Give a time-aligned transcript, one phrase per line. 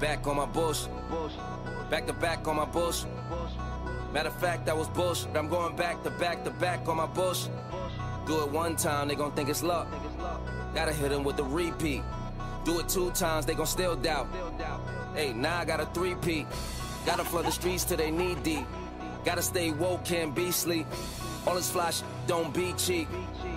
[0.00, 0.90] back on my bullshit.
[1.90, 3.10] Back to back on my bullshit.
[4.12, 5.36] Matter of fact, that was bullshit.
[5.36, 7.52] I'm going back to back to back on my bullshit.
[8.26, 9.88] Do it one time, they gon' think it's luck.
[10.74, 12.02] Gotta hit them with the repeat.
[12.64, 14.28] Do it two times, they gon' still doubt.
[15.14, 16.46] Hey, now I got a three-peat.
[17.06, 18.66] Gotta flood the streets till they knee deep.
[19.24, 20.86] Gotta stay woke, can't be sleep.
[21.46, 23.08] All this flash don't be cheap.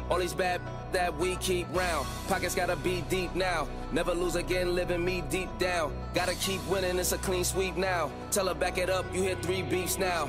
[0.09, 0.61] All these bad
[0.91, 2.07] that we keep round.
[2.27, 3.67] Pockets gotta be deep now.
[3.91, 5.93] Never lose again, living me deep down.
[6.13, 8.11] Gotta keep winning, it's a clean sweep now.
[8.31, 10.27] Tell her back it up, you hit three beefs now.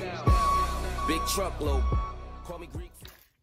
[1.07, 1.83] Big truckload.
[2.45, 2.93] Call me Greek.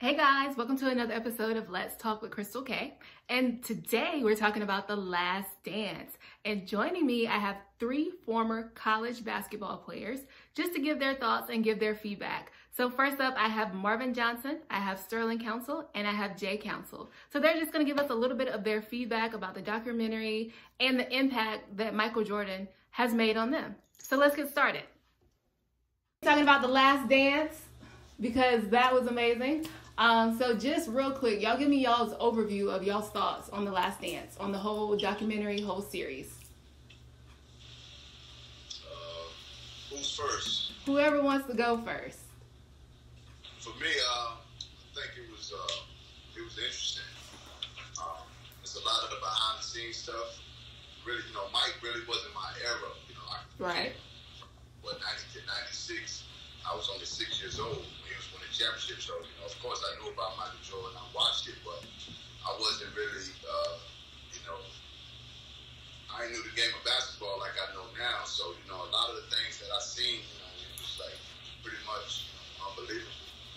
[0.00, 2.94] Hey guys, welcome to another episode of Let's Talk with Crystal K.
[3.28, 6.16] And today we're talking about The Last Dance.
[6.46, 10.20] And joining me, I have three former college basketball players
[10.54, 12.50] just to give their thoughts and give their feedback.
[12.80, 16.56] So first up, I have Marvin Johnson, I have Sterling Council, and I have Jay
[16.56, 17.10] Council.
[17.30, 20.54] So they're just gonna give us a little bit of their feedback about the documentary
[20.80, 23.74] and the impact that Michael Jordan has made on them.
[23.98, 24.84] So let's get started.
[26.22, 27.66] Talking about The Last Dance
[28.18, 29.66] because that was amazing.
[29.98, 33.72] Um, so just real quick, y'all give me y'all's overview of y'all's thoughts on The
[33.72, 36.34] Last Dance, on the whole documentary, whole series.
[38.70, 40.72] Uh, who's first?
[40.86, 42.20] Whoever wants to go first.
[43.60, 45.84] For me, uh, I think it was uh,
[46.32, 47.04] it was interesting.
[48.00, 48.24] Um,
[48.64, 50.40] it's a lot of the behind the scenes stuff.
[51.04, 52.88] Really, you know, Mike really wasn't my era.
[53.08, 53.92] You know, I, Right.
[54.80, 56.24] What ninety to ninety six,
[56.64, 59.04] I was only six years old when he was winning championships.
[59.04, 60.96] So, you know, of course, I knew about Michael Jordan.
[60.96, 61.84] I watched it, but
[62.44, 63.76] I wasn't really, uh,
[64.32, 64.56] you know,
[66.16, 68.24] I knew the game of basketball like I know now.
[68.24, 70.96] So, you know, a lot of the things that I seen, you know, it was
[70.96, 71.16] like
[71.60, 73.09] pretty much you know, unbelievable.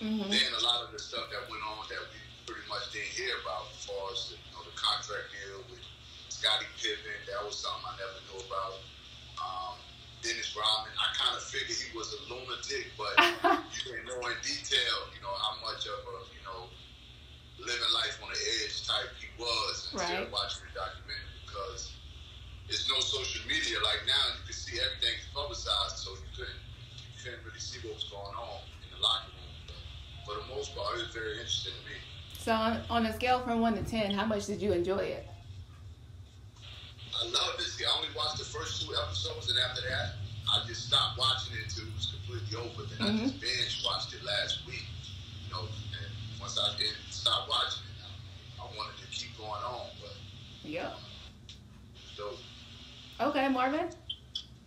[0.04, 0.28] Mm-hmm.
[0.28, 3.32] Then a lot of the stuff that went on that we pretty much didn't hear
[3.40, 5.80] about, as far as the, you know, the contract deal with
[6.28, 8.84] Scottie Pippen, that was something I never knew about.
[9.40, 9.80] Um,
[10.20, 13.16] Dennis Rodman, I kind of figured he was a lunatic, but
[13.80, 16.68] you didn't know in detail, you know, how much of a, you know,
[17.64, 20.32] living life on the edge type he was until Right.
[20.36, 21.96] watching the documentary because
[22.68, 23.80] it's no social media.
[23.80, 26.60] Like now, you can see everything's publicized, so you couldn't,
[27.00, 29.56] you couldn't really see what was going on in the locker room.
[29.68, 29.80] But
[30.28, 31.98] for the most part, it was very interesting to me.
[32.38, 35.28] So on, on a scale from one to ten, how much did you enjoy it?
[37.20, 37.82] I love this.
[37.82, 40.16] I only watched the first two episodes, and after that,
[40.54, 42.86] I just stopped watching it until it was completely over.
[42.86, 43.42] Then I just mm-hmm.
[43.42, 44.86] binge watched it last week.
[45.48, 49.64] You know, and once I did stop watching it, I, I wanted to keep going
[49.66, 50.14] on, but
[50.62, 50.94] Yeah.
[50.94, 52.40] it was dope.
[53.20, 53.90] Okay, Marvin.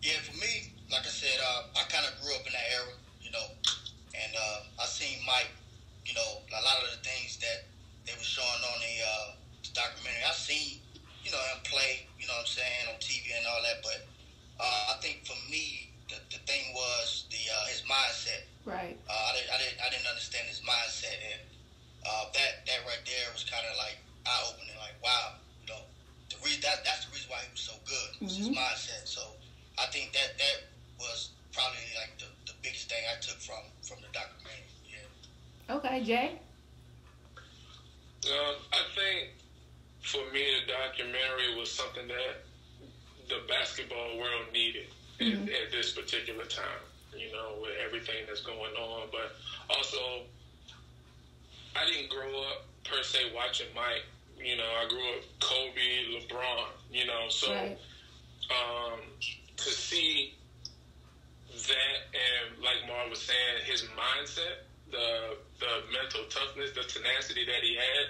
[0.01, 2.91] Yeah, for me, like I said, uh, I kind of grew up in that era,
[3.21, 3.47] you know,
[4.11, 5.51] and uh, I seen Mike,
[6.05, 7.63] you know, a lot of the things that
[8.03, 9.27] they were showing on the, uh,
[9.63, 10.23] the documentary.
[10.27, 10.79] I seen,
[11.23, 14.07] you know, him play, you know what I'm saying, on TV and all that, but
[14.59, 18.47] uh, I think for me, the, the thing was the uh, his mindset.
[18.65, 18.97] Right.
[19.07, 21.41] Uh, I, didn't, I didn't I didn't understand his mindset, and
[22.07, 24.75] uh, that that right there was kind of like eye opening.
[24.77, 25.81] Like, wow, you know,
[26.29, 29.07] the reason that that's the reason why he was so good was his mindset.
[29.07, 29.21] So
[29.79, 30.57] I think that that
[30.99, 34.67] was probably like the, the biggest thing I took from from the documentary.
[34.85, 35.75] Yeah.
[35.79, 36.29] Okay, Jay.
[38.27, 39.39] Um, I think
[40.01, 42.43] for me, the documentary was something that
[43.29, 44.87] the basketball world needed
[45.19, 46.83] at, at this particular time.
[47.15, 49.33] You know, with everything that's going on, but
[49.73, 50.27] also
[51.75, 54.05] I didn't grow up per se watching Mike.
[54.43, 56.67] You know, I grew up Kobe, LeBron.
[56.91, 57.77] You know, so Right.
[58.51, 58.99] um,
[59.57, 60.35] to see
[61.51, 67.61] that and like Mark was saying, his mindset, the the mental toughness, the tenacity that
[67.63, 68.05] he had,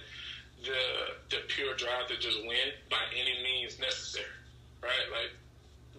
[0.66, 4.26] the the pure drive to just win by any means necessary,
[4.84, 5.08] right?
[5.12, 5.32] Like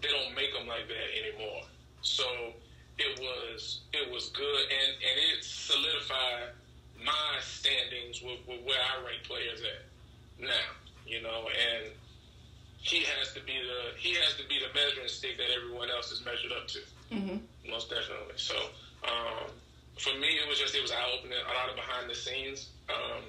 [0.02, 1.62] they don't make them like that anymore.
[2.02, 2.24] So
[2.98, 6.52] it was it was good and and it solidified
[7.04, 9.87] my standings with, with where I rank players at
[10.40, 10.70] now,
[11.06, 11.90] you know, and
[12.78, 16.10] he has to be the he has to be the measuring stick that everyone else
[16.12, 16.78] is measured up to.
[17.12, 17.70] Mm-hmm.
[17.70, 18.36] Most definitely.
[18.36, 18.56] So
[19.04, 19.50] um,
[19.98, 21.38] for me, it was just it was eye opening.
[21.38, 22.70] A lot of behind the scenes.
[22.88, 23.24] Um,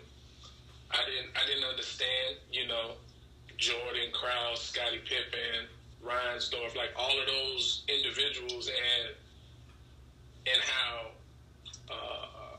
[0.91, 2.38] I didn't I didn't understand.
[2.51, 2.94] You know,
[3.57, 5.67] Jordan, Krause, Scottie Pippen,
[6.05, 9.15] Reinsdorf, like all of those individuals, and
[10.45, 11.07] and how
[11.91, 12.57] uh,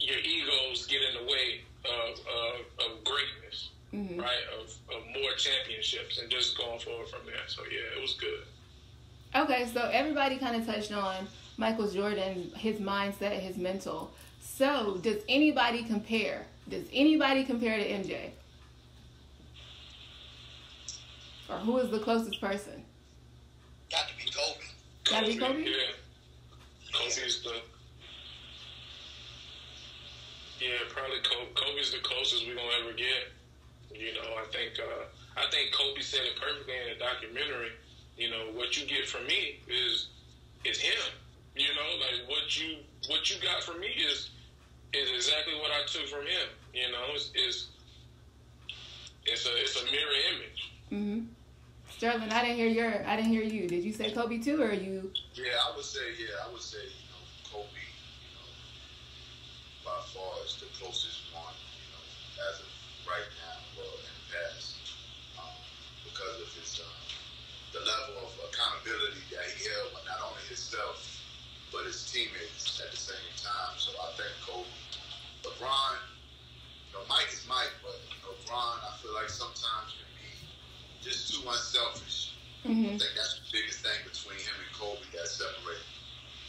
[0.00, 3.70] your egos get in the way of of, of greatness.
[4.22, 7.42] Right of, of more championships and just going forward from there.
[7.48, 8.42] So yeah, it was good.
[9.34, 11.26] Okay, so everybody kind of touched on
[11.56, 14.12] Michael Jordan, his mindset, his mental.
[14.40, 16.46] So, does anybody compare?
[16.68, 18.30] Does anybody compare to MJ?
[21.48, 22.82] Or who is the closest person?
[23.92, 23.96] I
[25.04, 25.64] Gotta be Kobe?
[25.64, 25.72] Yeah.
[26.92, 27.54] Kobe's the.
[30.60, 31.52] Yeah, probably Kobe.
[31.54, 33.32] Kobe's the closest we're gonna ever get.
[34.02, 35.06] You know, I think uh,
[35.38, 37.70] I think Kobe said it perfectly in the documentary.
[38.18, 40.08] You know, what you get from me is
[40.64, 41.14] is him.
[41.54, 42.78] You know, like what you
[43.08, 44.30] what you got from me is
[44.92, 46.48] is exactly what I took from him.
[46.74, 47.68] You know, it's it's,
[49.24, 50.72] it's a it's a mirror image.
[50.90, 51.20] Mm-hmm.
[51.96, 53.68] Sterling, I didn't hear your I didn't hear you.
[53.68, 55.12] Did you say Kobe too, or you?
[55.34, 58.50] Yeah, I would say yeah, I would say you know Kobe, you know,
[59.86, 62.02] by far is the closest one, you know,
[62.50, 62.72] as of
[63.06, 64.80] right now, well in the past,
[65.36, 65.52] um,
[66.06, 66.88] because of his uh,
[67.76, 71.00] the level of accountability that he held, but not only himself,
[71.72, 73.76] but his teammates at the same time.
[73.76, 74.68] So I think Kobe,
[75.62, 75.94] LeBron,
[76.90, 80.34] you know, Mike is Mike, but you know, LeBron, I feel like sometimes can be
[80.98, 82.34] just too unselfish.
[82.66, 82.98] Mm-hmm.
[82.98, 85.86] I think that's the biggest thing between him and Kobe that separate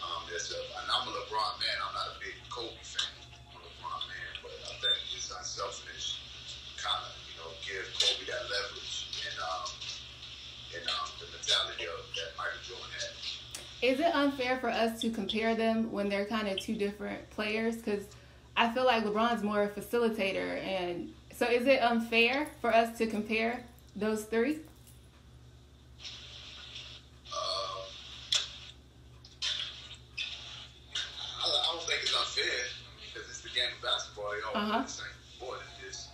[0.02, 0.66] um, themselves.
[0.82, 1.78] And I'm a LeBron man.
[1.78, 3.06] I'm not a big Kobe fan.
[3.54, 6.18] I'm a LeBron man, but I think his unselfishness
[6.82, 9.70] kind of, you know, give Kobe that leverage and um,
[10.74, 13.14] and um, the mentality of that Michael Jordan had.
[13.86, 17.78] Is it unfair for us to compare them when they're kind of two different players?
[17.78, 18.10] Because
[18.64, 23.08] I feel like LeBron's more a facilitator, and so is it unfair for us to
[23.08, 23.62] compare
[23.94, 24.60] those three?
[27.28, 27.36] Uh,
[31.44, 32.56] I, I don't think it's unfair
[33.04, 34.32] because it's the game of basketball.
[34.32, 34.72] They all Uh-huh.
[34.72, 35.60] play the same sport.
[35.68, 36.10] It's just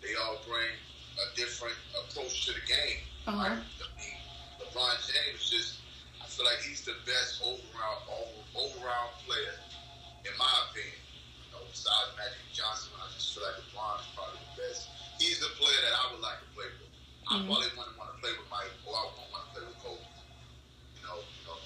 [0.00, 0.70] they all bring
[1.18, 1.74] a different
[2.06, 2.98] approach to the game.
[3.26, 3.56] Uh-huh.
[3.56, 5.78] I LeBron James just,
[6.22, 7.98] I feel like he's the best overall
[8.54, 9.58] over, overall player,
[10.24, 10.94] in my opinion.
[11.80, 14.92] Besides Magic Johnson, I just feel like LeBron is probably the best.
[15.16, 16.92] He's the player that I would like to play with.
[17.24, 17.48] I Mhm.
[17.48, 20.04] probably wouldn't want to play with Mike, or I wouldn't want to play with Kobe.
[20.04, 21.56] You know, you know,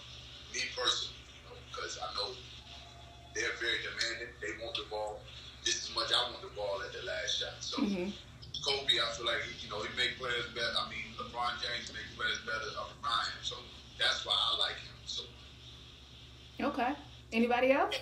[0.55, 2.31] me personally, you know, because I know
[3.35, 4.31] they're very demanding.
[4.39, 5.19] They want the ball
[5.67, 6.15] just as much.
[6.15, 7.59] I want the ball at the last shot.
[7.59, 8.15] So Mm-hmm.
[8.63, 10.79] Kobe, I feel like he, you know, he make players better.
[10.79, 13.43] I mean, LeBron James make players better around him.
[13.43, 13.57] So
[13.99, 14.95] that's why I like him.
[15.11, 15.27] So
[16.63, 16.95] Okay.
[17.33, 17.97] Anybody else?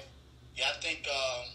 [0.55, 1.08] Yeah, I think.
[1.08, 1.47] Um,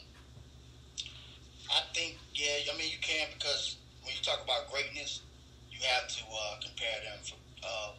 [1.70, 2.18] I think.
[2.34, 5.22] Yeah, I mean you can because when you talk about greatness,
[5.70, 7.92] you have to uh, compare them from uh,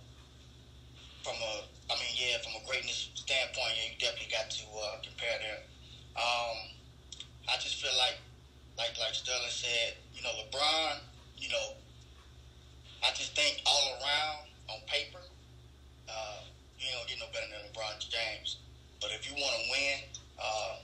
[1.23, 1.63] from a.
[1.93, 5.61] I mean, yeah, from a greatness standpoint, yeah, you definitely got to uh, compare them.
[6.17, 6.57] Um,
[7.49, 8.17] I just feel like,
[8.77, 10.99] like like Sterling said, you know, LeBron,
[11.39, 11.75] you know,
[13.05, 15.23] I just think all around on paper,
[16.09, 16.41] uh,
[16.81, 18.57] you don't get no better than LeBron James.
[19.01, 19.99] But if you want to win
[20.43, 20.77] uh,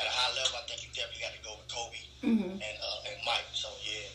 [0.00, 2.56] at a high level, I think you definitely got to go with Kobe Mm-hmm.
[2.56, 3.44] and uh, and Mike.
[3.52, 4.08] So yeah,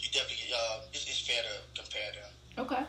[0.00, 2.32] you definitely uh, it's, it's fair to compare them.
[2.64, 2.82] Okay.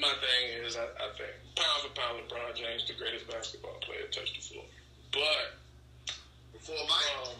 [0.00, 4.06] my thing is, I, I think pound for pound, LeBron James, the greatest basketball player,
[4.10, 4.64] to touch the floor.
[5.12, 5.56] But
[6.52, 7.34] before Mike, um,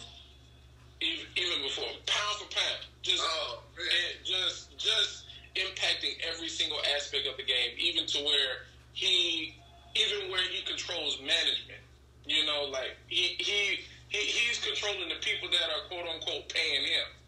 [1.00, 4.24] even even before pound for pound, just Oh, man.
[4.24, 5.24] just just
[5.56, 9.54] impacting every single aspect of the game, even to where he
[9.94, 11.80] even where he controls management.
[12.26, 16.82] You know, like he he, he he's controlling the people that are quote unquote paying
[16.84, 17.19] him.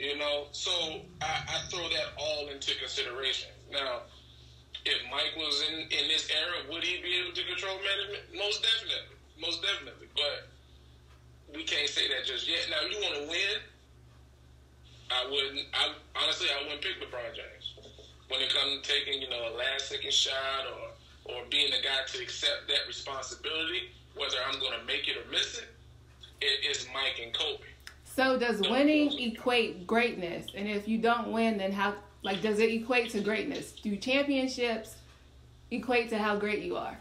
[0.00, 0.72] You know, so
[1.20, 3.52] I, I throw that all into consideration.
[3.70, 4.08] Now,
[4.88, 8.24] if Mike was in in this era, would he be able to control management?
[8.32, 10.08] Most definitely, most definitely.
[10.16, 10.48] But
[11.52, 12.64] we can't say that just yet.
[12.72, 13.60] Now, you want to win?
[15.12, 15.68] I wouldn't.
[15.76, 17.76] I honestly, I wouldn't pick LeBron James
[18.32, 20.96] when it comes to taking, you know, a last second shot or
[21.28, 25.28] or being the guy to accept that responsibility, whether I'm going to make it or
[25.30, 25.68] miss it.
[26.40, 27.68] It is Mike and Kobe.
[28.20, 30.48] So does winning equate greatness?
[30.54, 31.94] And if you don't win, then how?
[32.22, 33.72] Like, does it equate to greatness?
[33.72, 34.96] Do championships
[35.70, 36.98] equate to how great you are?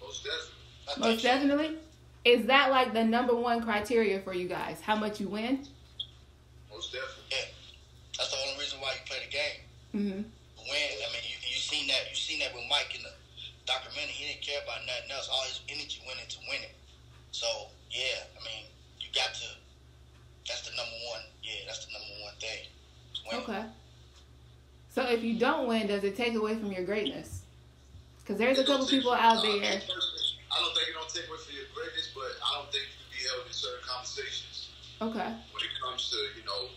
[0.00, 1.10] most definitely.
[1.10, 1.76] Most definitely.
[2.24, 4.80] Is that like the number one criteria for you guys?
[4.80, 5.66] How much you win?
[6.72, 7.24] Most definitely.
[7.30, 7.44] Yeah,
[8.16, 9.60] that's the only reason why you play the game.
[9.92, 10.22] Mm-hmm.
[10.72, 10.90] Win.
[11.04, 12.08] I mean, you you seen that.
[12.08, 13.12] You seen that with Mike in the
[13.66, 14.16] documentary.
[14.16, 15.28] He didn't care about nothing else.
[15.30, 16.72] All his energy went into winning.
[17.30, 17.46] So
[17.90, 18.64] yeah, I mean,
[19.00, 19.53] you got to.
[20.48, 21.22] That's the number one.
[21.42, 22.62] Yeah, that's the number one thing.
[23.42, 23.64] Okay.
[24.90, 27.42] So if you don't win, does it take away from your greatness?
[28.22, 29.52] Because there's a couple people out there.
[29.52, 32.94] I don't think it don't take away from your greatness, but I don't think you
[32.94, 34.70] can be held in certain conversations
[35.02, 35.28] Okay.
[35.50, 36.70] when it comes to you know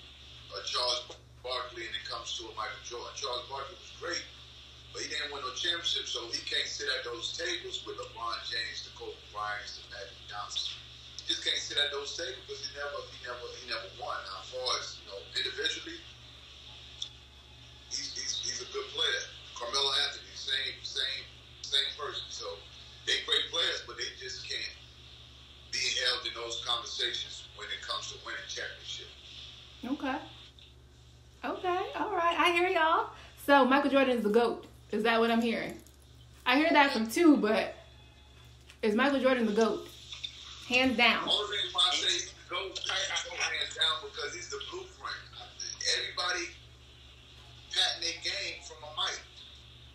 [0.52, 1.14] a Charles
[1.46, 3.14] Barkley and it comes to a Michael Jordan.
[3.16, 4.26] Charles Barkley was great,
[4.92, 8.42] but he didn't win no championship, so he can't sit at those tables with LeBron
[8.50, 10.74] James, the Kobe Bryant, the Magic Johnson.
[11.28, 14.16] Just can't sit at those tables because he never, he never, he never won.
[14.32, 16.00] Now, as far as you know, individually,
[17.92, 19.24] he's, he's, he's a good player.
[19.60, 21.28] Carmelo Anthony, same, same,
[21.68, 22.24] same person.
[22.32, 22.48] So
[23.04, 24.76] they great players, but they just can't
[25.76, 29.12] be held in those conversations when it comes to winning championship.
[29.84, 30.18] Okay.
[31.44, 31.82] Okay.
[32.00, 32.40] All right.
[32.40, 33.12] I hear y'all.
[33.46, 34.66] So Michael Jordan is the goat.
[34.92, 35.76] Is that what I'm hearing?
[36.46, 37.76] I hear that from two, but
[38.82, 39.88] is Michael Jordan the goat?
[40.68, 41.24] Hands down.
[41.24, 44.52] Only reason why I say he's the GOAT, I, I go hands down because he's
[44.52, 45.16] the blueprint.
[45.96, 46.52] Everybody
[47.72, 49.24] patting their game from a mic.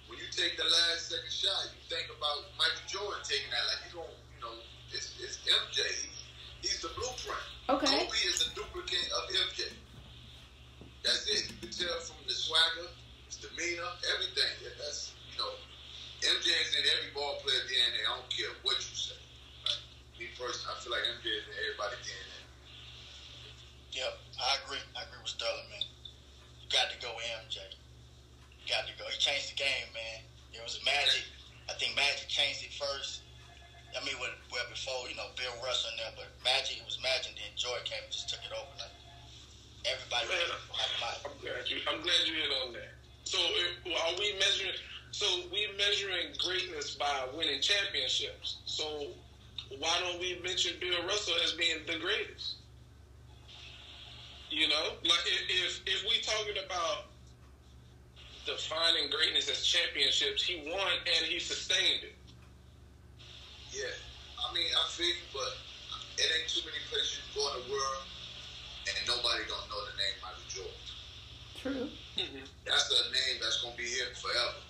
[0.08, 3.64] When you take the last second shot, you think about Michael Jordan taking that.
[3.68, 4.56] Like you don't, you know,
[4.96, 5.84] it's, it's MJ.
[6.64, 7.44] He's the blueprint.
[7.68, 8.08] Okay.
[8.08, 9.76] Kobe is the duplicate of MJ.
[11.04, 11.52] That's it.
[11.52, 12.88] You can tell from the swagger,
[13.28, 14.52] his demeanor, everything.
[14.64, 15.52] Yeah, That's you know,
[16.24, 18.08] MJ is in every ball player DNA.
[18.08, 19.20] I don't care what you say.
[20.22, 22.38] Me personally, I feel like MJ is in everybody DNA.
[23.90, 24.78] Yep, I agree.
[24.94, 25.82] I agree with Sterling, man.
[26.62, 27.10] You got to go
[27.42, 27.58] MJ.
[27.58, 29.02] You got to go.
[29.10, 30.22] He changed the game, man.
[30.54, 31.26] It was Magic.
[31.66, 33.26] I think Magic changed it first.
[33.98, 37.02] I mean, well, well before you know Bill Russell and them, but Magic it was
[37.02, 37.34] Magic.
[37.34, 38.70] Then Jordan came and just took it over.
[38.78, 38.94] Like
[39.90, 40.54] everybody, Man.
[41.26, 41.82] I'm glad you.
[41.90, 42.94] I'm glad you hit on that.
[43.26, 44.78] So if, are we measuring?
[45.10, 48.62] So we measuring greatness by winning championships.
[48.70, 49.10] So
[49.78, 52.56] why don't we mention Bill Russell as being the greatest?
[54.50, 57.08] You know, like if if, if we talking about
[58.44, 62.16] defining greatness as championships, he won and he sustained it.
[63.72, 63.96] Yeah,
[64.36, 65.56] I mean, I feel you, but
[66.20, 68.04] it ain't too many places you go in the world
[68.92, 70.84] and nobody don't know the name Michael Jordan.
[71.56, 71.88] True.
[72.20, 72.44] Mm-hmm.
[72.68, 74.60] That's a name that's gonna be here forever.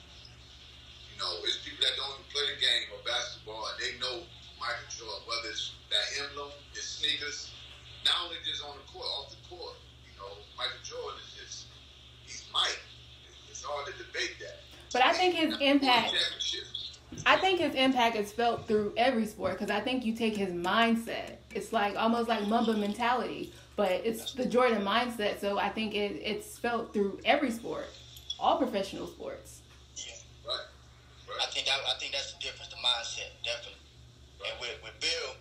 [1.10, 4.22] You know, it's people that don't even play the game of basketball and they know
[4.62, 7.50] Michael Jordan, whether it's that emblem, his sneakers,
[8.06, 9.74] not only just on the court, off the court.
[10.06, 11.66] You know, Michael Jordan is just
[12.24, 12.78] he's Mike.
[13.50, 14.62] It's hard to debate that.
[14.92, 16.14] But I think his impact.
[17.26, 20.52] I think his impact is felt through every sport because I think you take his
[20.52, 21.36] mindset.
[21.54, 25.40] It's like almost like Mamba mentality, but it's the Jordan mindset.
[25.40, 27.86] So I think it, it's felt through every sport,
[28.40, 29.60] all professional sports.
[29.96, 30.12] Yeah.
[30.46, 30.64] Right.
[31.42, 33.81] I think that, I think that's the difference, the mindset, definitely.
[34.42, 35.38] And with, with Bill,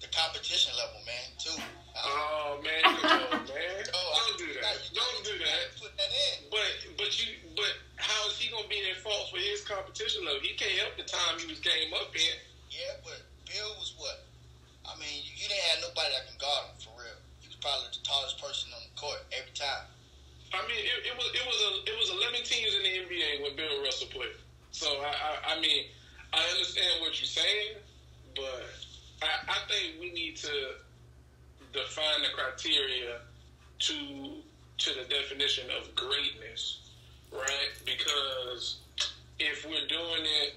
[0.00, 1.58] the competition level, man, too.
[1.92, 3.84] Oh man, on, man!
[3.92, 4.80] Oh, Don't do that!
[4.96, 5.76] Don't do that!
[5.76, 6.48] Put that in.
[6.48, 10.40] But but you but how is he gonna be in fault for his competition level?
[10.40, 12.36] He can't help the time he was came up in.
[12.72, 14.24] Yeah, but Bill was what?
[14.88, 17.18] I mean, you, you didn't have nobody that can guard him for real.
[17.44, 19.86] He was probably the tallest person on the court every time.
[20.56, 23.44] I mean, it, it was it was a it was eleven teams in the NBA
[23.44, 24.36] when Bill Russell played.
[24.72, 25.92] So I, I I mean
[26.32, 27.76] I understand what you're saying,
[28.34, 28.68] but
[29.22, 30.74] I, I think we need to
[31.72, 33.18] define the criteria
[33.78, 33.94] to
[34.78, 36.80] to the definition of greatness,
[37.32, 37.72] right?
[37.84, 38.78] Because
[39.38, 40.54] if we're doing it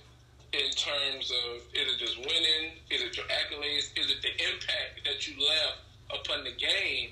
[0.53, 5.01] in terms of is it just winning, is it your accolades, is it the impact
[5.05, 5.79] that you left
[6.11, 7.11] upon the game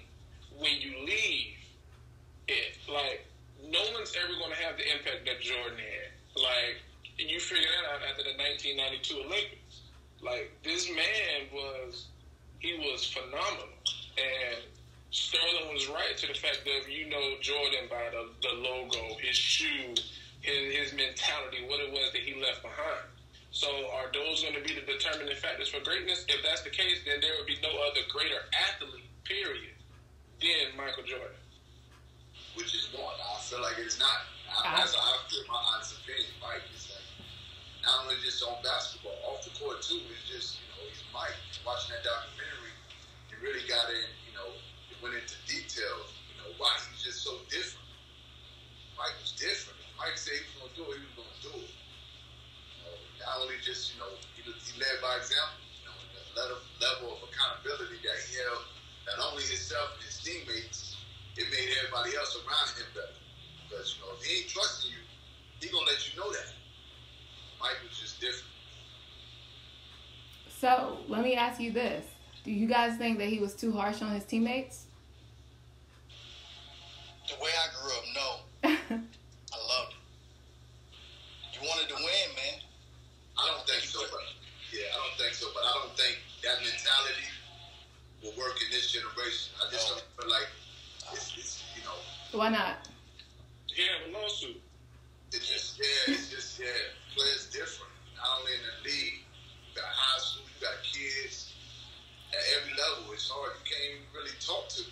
[0.58, 1.53] when you leave?
[2.48, 2.77] it.
[2.91, 3.25] Like,
[3.63, 6.12] no one's ever going to have the impact that Jordan had.
[6.36, 6.82] Like,
[7.17, 9.62] you figure that out after the 1992 Olympics.
[10.24, 12.08] Like, this man was,
[12.60, 13.70] he was phenomenal.
[14.18, 14.63] And
[15.12, 19.36] Sterling was right to the fact that you know Jordan by the, the logo, his
[19.36, 19.94] shoe,
[20.42, 23.08] his, his mentality, what it was that he left behind.
[23.51, 26.25] So, are those going to be the determining factors for greatness?
[26.27, 29.77] If that's the case, then there would be no other greater athlete, period,
[30.42, 31.38] than Michael Jordan.
[32.56, 33.13] which is one.
[33.13, 34.10] I feel like it's not.
[34.50, 34.77] I, uh-huh.
[34.77, 35.44] that's how I feel.
[35.48, 36.83] My honest opinion, Mike is like
[37.84, 40.00] not only just on basketball, off the court too.
[40.12, 41.36] It's just you know he's Mike.
[41.68, 42.75] Watching that documentary,
[43.32, 44.10] he really got in.
[44.28, 44.50] You know,
[44.92, 46.12] it went into details.
[46.32, 47.88] You know why he's just so different.
[48.96, 49.80] Mike was different.
[49.96, 51.00] Mike said he was to do it.
[51.00, 51.72] He was to do it.
[51.72, 55.60] You know, not only just you know he, he led by example.
[55.84, 58.63] You know, the level, level of accountability that he held
[59.06, 60.94] not only himself and his teammates
[61.38, 63.18] it made everybody else around him better.
[63.66, 65.02] Because, you know, if he ain't trusting you,
[65.60, 66.54] he gonna let you know that.
[67.63, 68.43] Mike was just different.
[70.60, 72.05] So let me ask you this:
[72.43, 74.86] Do you guys think that he was too harsh on his teammates?
[77.27, 78.29] The way I grew up, no.
[79.00, 81.55] I loved it.
[81.55, 82.60] You wanted to win, man.
[83.39, 84.20] I don't think so, but
[84.74, 85.48] yeah, I don't think so.
[85.55, 87.32] But I don't think that mentality
[88.22, 89.55] will work in this generation.
[89.63, 90.50] I just don't feel like
[91.13, 92.88] it's, it's you know, Why not?
[93.67, 94.62] He had a lawsuit.
[95.32, 96.67] it's just yeah, it's just yeah,
[103.42, 104.84] You can't even really talk to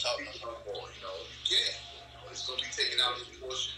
[0.00, 0.88] talk to no more.
[0.88, 1.76] You know, you can't.
[1.76, 3.76] You know, it's going to be taken out of proportion,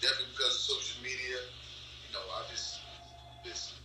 [0.00, 1.44] definitely because of social media.
[2.08, 2.80] You know, I just,
[3.44, 3.76] just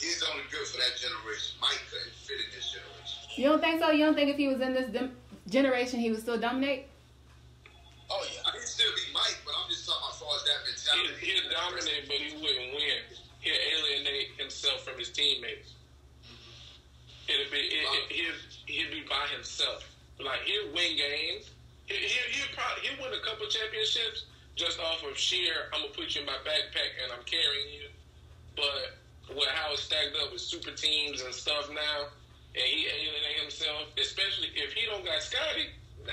[0.00, 1.60] he's only good for that generation.
[1.60, 3.18] Mike couldn't fit in this generation.
[3.36, 3.92] You don't think so?
[3.92, 5.16] You don't think if he was in this dem-
[5.48, 6.88] generation, he would still dominate?
[8.10, 10.60] Oh yeah, he'd still be Mike, but I'm just talking about as far as that
[10.66, 11.14] mentality.
[11.22, 13.00] He'd, he'd dominate, but he wouldn't win.
[13.38, 15.78] He'd alienate himself from his teammates.
[16.26, 17.30] Mm-hmm.
[17.30, 18.34] It'd be it, it, he'd
[18.70, 19.84] he'll be by himself.
[20.18, 21.50] Like he'll win games.
[21.86, 25.70] He, he, he'll probably he'll win a couple championships just off of sheer.
[25.72, 27.88] I'm gonna put you in my backpack and I'm carrying you.
[28.56, 32.10] But with how it's stacked up with super teams and stuff now,
[32.54, 35.70] and he alienate himself, especially if he don't got Scottie.
[36.06, 36.12] Nah.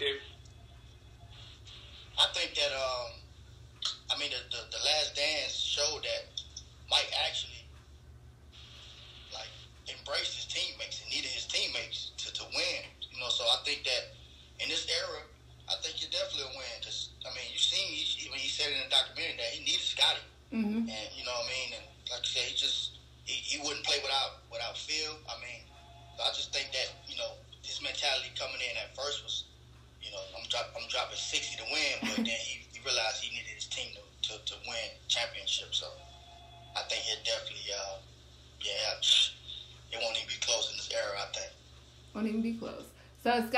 [0.00, 0.20] If
[2.18, 3.12] I think that um,
[4.10, 6.42] I mean the, the the last dance showed that
[6.90, 7.55] Mike actually
[9.86, 12.82] like embraced his teammates and needed his teammates to, to win.
[13.10, 14.12] You know, so I think that
[14.58, 15.22] in this era,
[15.70, 18.82] I think you definitely win because I mean you seen he, when he said in
[18.86, 20.86] the documentary that he needed Scottie, Mm-hmm.
[20.86, 23.82] and you know what I mean, and like I said, he just he, he wouldn't
[23.82, 25.18] play without without Phil.
[25.26, 25.65] I mean,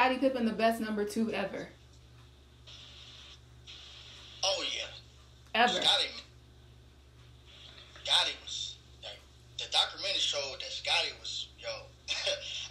[0.09, 1.69] Scottie Pippen the best number two ever?
[4.43, 4.89] Oh, yeah.
[5.55, 5.69] Ever.
[5.69, 6.09] Scottie,
[8.03, 9.21] Scottie was, like,
[9.59, 11.69] the documentary showed that Scottie was, yo,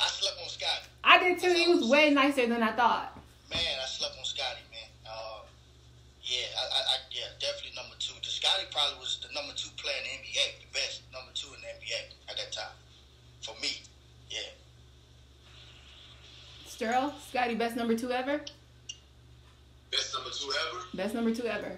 [0.01, 0.89] I slept on Scottie.
[1.03, 1.53] I did too.
[1.53, 3.21] He was way nicer than I thought.
[3.53, 4.89] Man, I slept on Scottie, man.
[5.05, 5.45] Uh,
[6.23, 8.17] yeah, I, I, I, yeah, definitely number two.
[8.17, 11.53] The Scottie probably was the number two player in the NBA, the best number two
[11.53, 12.73] in the NBA at that time.
[13.45, 13.77] For me,
[14.31, 14.57] yeah.
[16.77, 18.39] Sterl, Scottie, best number two ever?
[19.91, 20.79] Best number two ever?
[20.95, 21.75] Best number two ever.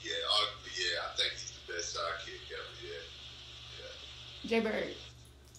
[0.00, 1.04] Yeah, arguably, yeah.
[1.04, 2.72] I think he's the best sidekick ever.
[2.80, 3.04] Yeah,
[3.76, 4.88] yeah, Jay Bird.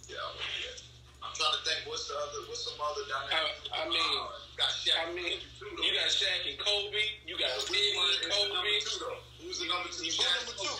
[0.09, 0.17] yeah.
[0.17, 0.73] I would, yeah.
[1.21, 1.85] I'm trying to think.
[1.85, 2.49] What's the other?
[2.49, 3.61] What's some other dynamic?
[3.69, 4.97] I- I mean, Uh, you got Shaq.
[4.97, 6.97] I mean, too, you got Shaq and Kobe,
[7.29, 8.73] you got which Diddy, one is the number Kobe.
[8.81, 9.45] two.
[9.45, 10.01] Who's the number two?
[10.09, 10.77] Who's Shaq, number two?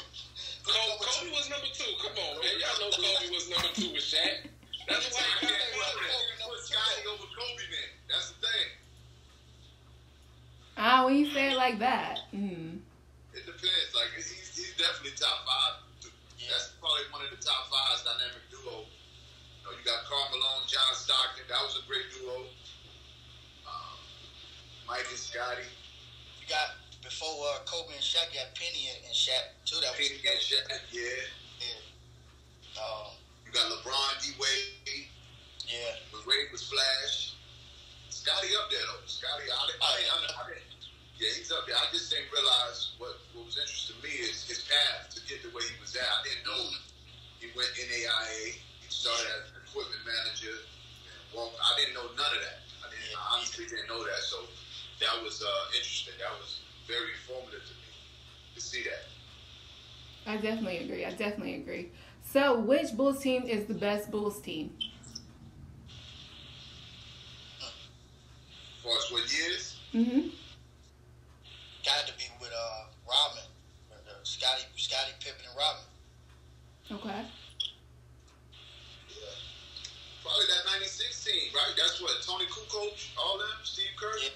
[0.66, 1.94] Kobe, Kobe was number two.
[2.02, 2.58] Come on, man.
[2.58, 4.50] Y'all know Kobe was number two with Shaq.
[4.90, 7.90] That's why I he got can't that put put Scottie over Kobe, man.
[8.10, 8.68] That's the thing.
[10.82, 12.26] Ah, when you say it like that.
[12.34, 12.82] Mm.
[13.38, 13.92] It depends.
[13.94, 15.86] Like he's, he's definitely top five.
[16.50, 18.82] That's probably one of the top five dynamic duo.
[18.82, 21.46] You know, you got Karl Malone, John Stockton.
[21.46, 22.50] That was a great duo.
[23.70, 24.00] Um,
[24.90, 25.70] Mike and Scottie.
[26.42, 29.78] You got before uh, Kobe and Shaq, you got Penny and, and Shaq too.
[29.84, 30.66] That was Penny and Shaq.
[30.90, 31.28] Yeah.
[31.62, 32.82] yeah.
[32.82, 33.19] Um,
[33.50, 35.10] You got LeBron, D Wade.
[35.66, 35.98] yeah.
[36.14, 37.34] When Wade was Flash.
[38.14, 39.02] Scottie up there though.
[39.10, 40.54] Scottie, I, didn't- I, didn't- I,
[41.18, 41.74] yeah, he's up there.
[41.74, 45.42] I just didn't realize what, what was interesting to me is his path to get
[45.42, 46.06] to where he was at.
[46.06, 46.62] I didn't know
[47.42, 48.54] he went NAIA.
[48.54, 50.54] He started as an equipment manager.
[51.10, 52.62] And walked, I didn't know none of that.
[52.86, 53.18] I didn't.
[53.18, 54.22] I honestly didn't know that.
[54.30, 54.46] So
[55.02, 56.14] that was uh, interesting.
[56.22, 57.90] That was very informative to me
[58.54, 59.10] to see that.
[60.30, 61.02] I definitely agree.
[61.04, 61.90] I definitely agree.
[62.32, 64.72] So, which Bulls team is the best Bulls team?
[68.90, 69.78] As what years?
[69.94, 70.30] Mm-hmm.
[71.86, 73.48] Got to be with uh, Robin,
[73.90, 75.86] with, uh, Scottie, Scottie Pippen and Robin.
[76.94, 77.22] Okay.
[79.10, 79.36] Yeah.
[80.22, 81.74] Probably that '96 team, right?
[81.78, 84.14] That's what Toni Kukoc, all them, Steve Kerr.
[84.22, 84.30] Yeah.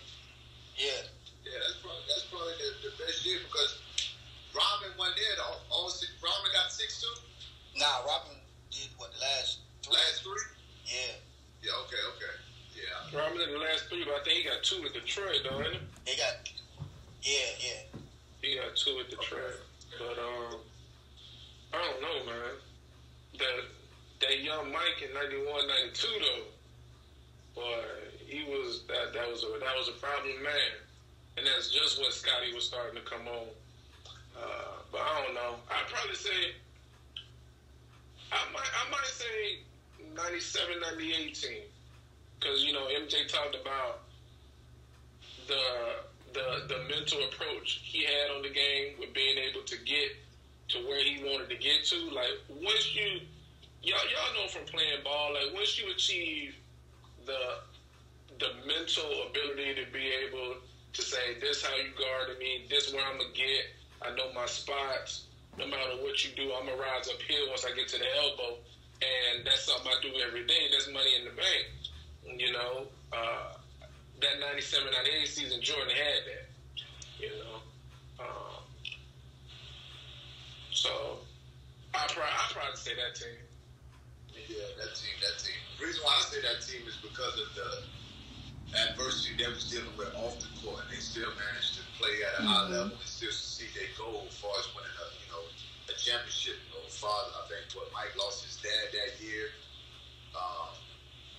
[0.77, 1.01] Yeah.
[1.43, 3.77] Yeah, that's probably that's probably the, the best year because
[4.55, 5.37] Robin went there.
[5.43, 7.13] All, all six, Robin got six two.
[7.75, 8.37] Nah, Robin
[8.71, 9.93] did what the last three.
[9.93, 10.45] Last three.
[10.87, 11.19] Yeah.
[11.61, 11.83] Yeah.
[11.85, 12.01] Okay.
[12.15, 12.33] Okay.
[12.73, 13.19] Yeah.
[13.19, 15.73] Robin in the last three, but I think he got two with Detroit, though, ain't
[15.73, 15.79] he?
[16.05, 16.49] They got.
[17.21, 17.81] Yeah, yeah.
[18.41, 19.61] He got two with Detroit.
[19.97, 20.59] But, um,
[21.73, 22.53] I don't know, man.
[23.39, 23.63] That,
[24.21, 27.83] that young Mike in 91, 92, though, boy,
[28.25, 30.73] he was, that, that was a, that was a problem, man.
[31.37, 33.47] And that's just when Scottie was starting to come on.
[34.35, 35.55] Uh, but I don't know.
[35.69, 36.53] I'd probably say,
[38.31, 39.61] I might, I might say
[40.15, 41.61] 97, 98 team.
[42.43, 44.01] Because, you know, MJ talked about
[45.47, 45.55] the
[46.33, 46.79] the the
[47.63, 50.09] he had on the game with being able to get
[50.69, 52.09] to where he wanted to get to.
[52.09, 53.21] Like once you
[53.83, 56.55] y'all y'all know from playing ball, like once you achieve
[57.25, 57.59] the
[58.39, 60.55] the mental ability to be able
[60.93, 63.71] to say this how you guard me, this where I'm gonna get,
[64.01, 65.25] I know my spots.
[65.57, 68.57] No matter what you do, I'm gonna rise uphill once I get to the elbow,
[69.01, 70.69] and that's something I do every day.
[70.71, 72.87] That's money in the bank, you know.
[73.11, 73.57] Uh,
[74.21, 76.47] that 97, 98 season, Jordan had that,
[77.19, 77.52] you know.
[78.23, 78.63] Um,
[80.71, 81.19] so
[81.93, 83.37] I probably I probably say that team.
[84.49, 85.59] Yeah, that team, that team.
[85.77, 87.69] The reason why I say that team is because of the
[88.73, 92.41] adversity they was dealing with off the court, and they still managed to play at
[92.41, 92.49] a mm-hmm.
[92.49, 95.43] high level and still see their goal as far as winning a, you know,
[95.89, 96.57] a championship.
[96.69, 99.53] You know, father, I think what Mike lost his dad that year.
[100.33, 100.73] Um,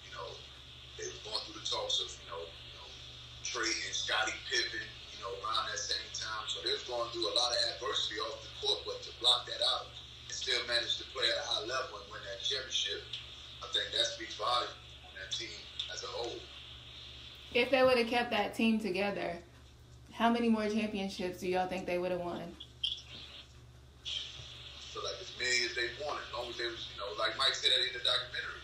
[0.07, 0.31] you know,
[0.95, 2.89] they were going through the talks of you know, you know,
[3.43, 4.87] trading Scottie Pippen.
[5.11, 6.14] You know, around that same time,
[6.55, 9.43] so they was going through a lot of adversity off the court, but to block
[9.51, 13.03] that out and still manage to play at a high level and win that championship,
[13.59, 14.71] I think that speaks volumes
[15.03, 15.59] on that team
[15.91, 16.39] as a whole.
[17.59, 19.35] If they would have kept that team together,
[20.15, 22.55] how many more championships do y'all think they would have won?
[24.95, 27.35] So like as many as they wanted, as long as they was, you know, like
[27.35, 28.63] Mike said that in the documentary.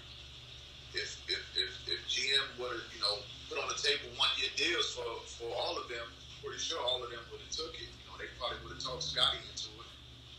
[0.95, 3.19] If if if, if GM would have, you know,
[3.51, 6.07] put on the table one year deals for for all of them,
[6.41, 7.89] pretty sure all of them would have took it.
[7.89, 9.91] You know, they probably would have talked Scottie into it.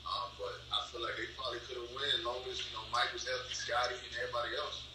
[0.05, 2.83] Um, but I feel like they probably could have won as long as, you know,
[2.89, 4.89] Mike was healthy, Scottie, and everybody else.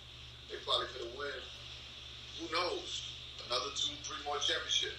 [0.50, 1.38] They probably could have won.
[2.42, 3.06] Who knows?
[3.46, 4.94] another two, three more championships.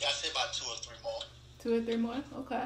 [0.00, 1.20] Yeah, I say about two or three more.
[1.58, 2.22] Two or three more?
[2.40, 2.64] Okay.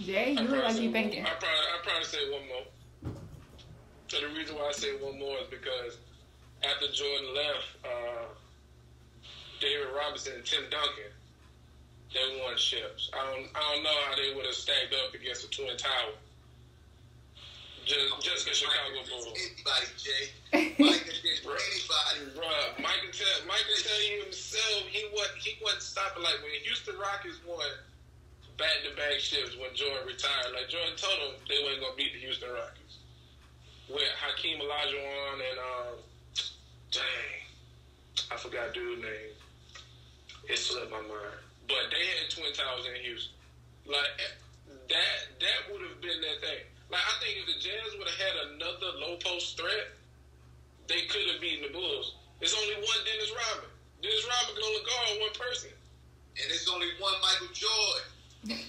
[0.00, 1.24] Jay, you look like you thinking.
[1.24, 3.12] I probably, I probably say one more.
[4.08, 5.98] So the reason why I say one more is because
[6.64, 8.26] after Jordan left, uh,
[9.60, 11.12] David Robinson and Tim Duncan,
[12.12, 13.10] they won ships.
[13.14, 16.18] I don't, I don't know how they would have stacked up against the Twin Towers.
[17.84, 19.34] Just, just the Chicago Bulls.
[19.34, 20.22] Anybody, Jay.
[20.78, 22.30] Mike can anybody.
[22.38, 26.22] Bruh, Mike can tell, Mike can tell you himself he wasn't, he wasn't stopping.
[26.22, 27.66] Like when Houston Rockets won
[28.54, 31.98] back to back ships when Jordan retired, like Jordan told them they weren't going to
[31.98, 33.02] beat the Houston Rockets.
[33.90, 35.94] With Hakeem Olajuwon and, um,
[36.92, 37.40] dang,
[38.30, 39.32] I forgot dude's name.
[40.48, 41.40] It slipped my mind.
[41.68, 43.34] But they had Twin Towers in Houston.
[43.86, 44.12] Like,
[44.88, 46.62] that, that would have been that thing.
[46.92, 49.96] Like I think if the Jazz would have had another low post threat,
[50.92, 52.20] they could have beaten the Bulls.
[52.36, 53.72] There's only one Dennis Rodman.
[54.04, 55.72] Dennis Rodman can only guard one person.
[56.36, 58.60] And it's only one Michael Jordan.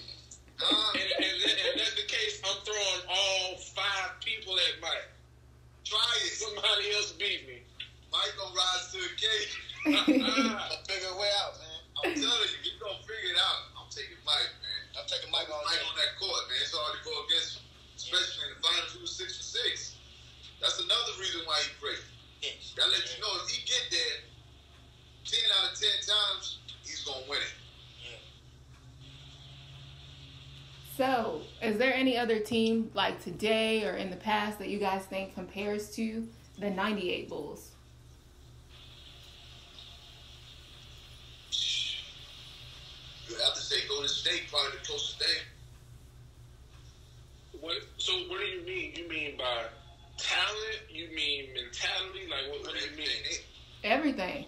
[0.62, 2.40] Uh, and, and, and that's the case.
[2.46, 5.10] I'm throwing all five people at Mike.
[5.82, 6.30] Try it.
[6.30, 7.58] Somebody else beat me.
[8.14, 9.50] Mike gonna rise to the cake.
[9.90, 11.80] I'll figure a way out, man.
[12.06, 13.74] I'm telling you, you gonna figure it out.
[13.74, 14.82] I'm taking Mike, man.
[14.94, 16.62] I'm taking Mike on Mike on that court, man.
[16.62, 17.64] It's hard to go against him
[17.96, 19.96] especially in the finals, he was six for six.
[20.60, 21.98] That's another reason why he great.
[22.42, 22.74] Yes.
[22.76, 24.20] That let you know if he get there,
[25.24, 27.54] ten out of ten times, he's gonna win it.
[30.96, 35.04] So, is there any other team like today or in the past that you guys
[35.06, 36.28] think compares to
[36.60, 37.73] the 98 Bulls?
[43.44, 45.44] You have to say Golden State, probably the closest thing.
[47.60, 47.76] What?
[47.98, 48.94] So what do you mean?
[48.96, 49.66] You mean by
[50.16, 50.80] talent?
[50.88, 52.24] You mean mentality?
[52.24, 52.62] Like what?
[52.62, 53.06] What do you mean?
[53.84, 54.46] Everything.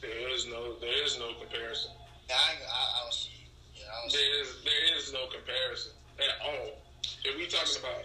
[0.00, 0.74] There is no.
[0.78, 1.90] There is no comparison.
[2.30, 3.30] I, I, I don't see.
[3.74, 4.48] Yeah, I don't there is.
[4.62, 6.78] There is no comparison at all.
[7.24, 8.04] If we talking about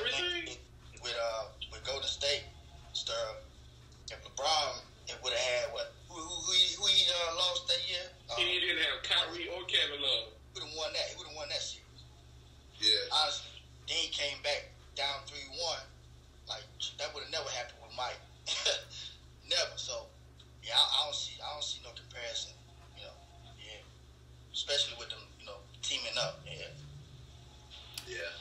[0.00, 0.56] everything
[1.02, 2.44] with uh with Golden State
[2.94, 3.36] stuff,
[4.10, 7.66] if LeBron it would have had what who who, who, he, who he uh, lost
[7.68, 8.06] that year?
[8.30, 10.32] Um, he didn't have Kyrie or Kevin Love.
[10.32, 11.06] He would have won that.
[11.10, 12.00] He would have won that series.
[12.78, 13.12] Yeah.
[13.12, 13.50] Honestly,
[13.88, 15.82] then he came back down three one.
[16.46, 16.64] Like
[17.00, 18.20] that would have never happened with Mike.
[19.48, 19.76] never.
[19.76, 20.06] So
[20.62, 22.54] yeah, I, I, don't see I don't see no comparison.
[22.94, 23.16] You know,
[23.58, 23.82] yeah,
[24.54, 26.38] especially with them, you know, teaming up.
[26.46, 26.70] Yeah.
[28.06, 28.32] Yeah.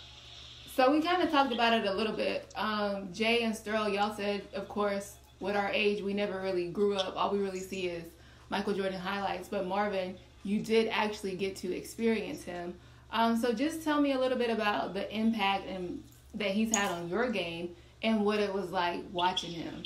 [0.75, 2.51] So we kind of talked about it a little bit.
[2.55, 6.95] Um, Jay and Sterl, y'all said, of course, with our age, we never really grew
[6.95, 7.15] up.
[7.17, 8.03] All we really see is
[8.49, 9.47] Michael Jordan highlights.
[9.47, 12.75] But Marvin, you did actually get to experience him.
[13.11, 16.03] Um, so just tell me a little bit about the impact and
[16.35, 19.83] that he's had on your game and what it was like watching him.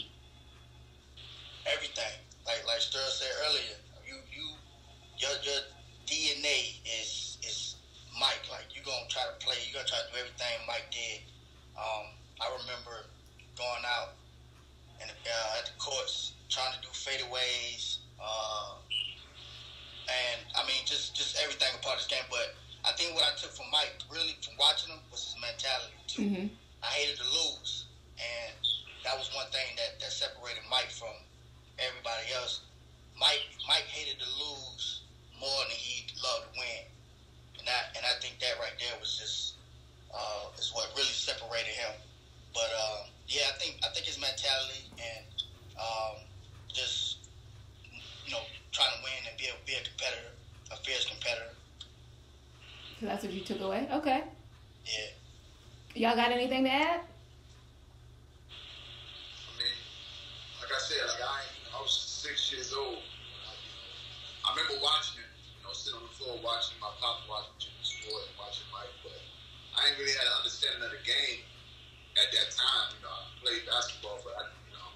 [1.66, 2.14] Everything,
[2.46, 3.76] like like Sterl said earlier,
[4.08, 4.48] you you
[5.18, 5.62] your your
[6.06, 7.76] DNA is is
[8.20, 8.46] Mike.
[8.52, 11.22] Like you gonna try to play, you're gonna try to do everything Mike did.
[11.76, 12.06] Um,
[12.40, 13.10] I remember
[13.58, 14.16] going out
[15.02, 18.00] and uh, at the courts trying to do fadeaways.
[18.20, 18.80] Uh,
[20.08, 22.26] and I mean, just just everything a part of this game.
[22.30, 22.54] But
[22.86, 26.28] I think what I took from Mike, really from watching him, was his mentality too.
[26.30, 26.48] Mm-hmm.
[26.86, 27.90] I hated to lose,
[28.22, 28.56] and
[29.04, 31.14] that was one thing that, that separated Mike from
[31.82, 32.62] everybody else.
[33.18, 35.02] Mike Mike hated to lose
[35.42, 36.84] more than he loved to win,
[37.60, 39.58] and I and I think that right there was just
[40.14, 41.98] uh, is what really separated him.
[42.54, 45.26] But um, yeah, I think I think his mentality and
[45.78, 46.18] um,
[46.70, 47.18] just
[48.26, 50.30] you know trying to win and be a be a competitor,
[50.72, 51.50] a fierce competitor.
[53.00, 53.88] So that's what you took away.
[53.92, 54.24] Okay.
[54.86, 55.10] Yeah.
[55.96, 57.02] Y'all got anything to add?
[57.02, 57.04] I
[59.58, 59.76] mean,
[60.62, 61.42] like I said, like I,
[61.76, 63.00] I was six years old.
[63.00, 63.02] I,
[64.44, 67.86] I remember watching it, you know, sitting on the floor watching my pop watching the
[67.88, 69.18] sport and watching Mike, but
[69.76, 71.42] I didn't really had an understanding of the game
[72.20, 72.88] at that time.
[72.98, 74.90] You know, I played basketball, but I, you know,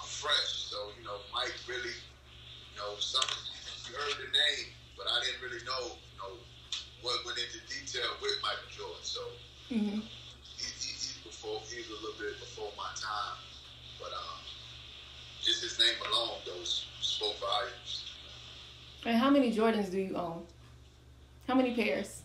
[0.00, 3.24] I'm fresh, so you know, Mike really, you know, some
[3.88, 6.32] you heard the name, but I didn't really know, you know,
[7.04, 9.04] what went into detail with Michael Jordan.
[9.04, 9.20] So
[9.72, 9.96] Mm-hmm.
[9.96, 13.40] he, he, he's before he's a little bit before my time,
[13.98, 14.40] but um,
[15.40, 16.62] just his name alone though
[17.00, 18.04] spoke volumes.
[19.06, 20.42] And how many Jordans do you own?
[21.48, 22.20] How many pairs?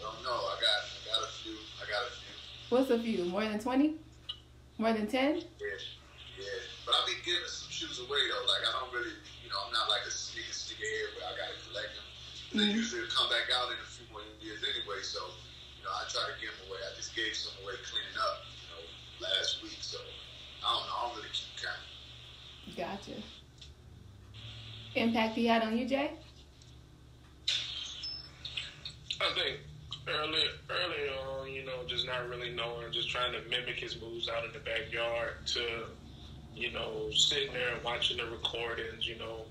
[0.00, 0.32] I don't know.
[0.32, 1.52] I got I got a few.
[1.76, 2.34] I got a few.
[2.74, 3.22] What's a few?
[3.30, 3.94] More than 20?
[4.82, 5.14] More than 10?
[5.14, 5.38] Yeah,
[6.34, 6.58] yeah.
[6.82, 8.42] But I've been giving some shoes away though.
[8.50, 11.38] Like I don't really, you know, I'm not like a sneaker sneaker head where I
[11.38, 12.02] gotta collect them.
[12.50, 12.82] They Mhm.
[12.82, 14.98] usually come back out in a few more years anyway.
[15.06, 15.22] So,
[15.78, 16.82] you know, I try to give them away.
[16.82, 18.82] I just gave some away cleaning up, you know,
[19.22, 19.78] last week.
[19.78, 20.02] So
[20.66, 20.98] I don't know.
[20.98, 22.74] I don't really keep counting.
[22.74, 23.22] Gotcha.
[24.98, 26.10] Impact he had on you, Jay?
[29.22, 29.60] I think
[30.08, 34.28] early, early on, you know, just not really knowing, just trying to mimic his moves
[34.28, 35.86] out in the backyard to,
[36.54, 39.42] you know, sitting there and watching the recordings, you know,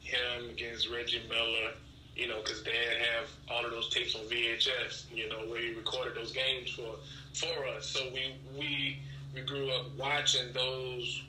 [0.00, 1.72] him against Reggie Miller,
[2.16, 2.72] you know, because Dad
[3.14, 6.94] have all of those tapes on VHS, you know, where he recorded those games for
[7.34, 7.86] for us.
[7.86, 8.98] So we we
[9.34, 11.22] we grew up watching those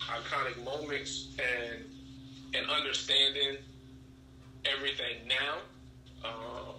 [0.00, 1.84] iconic moments and
[2.54, 3.58] and understanding
[4.64, 5.58] everything now.
[6.24, 6.74] Um,